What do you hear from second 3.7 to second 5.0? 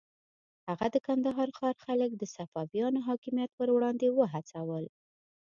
وړاندې وهڅول.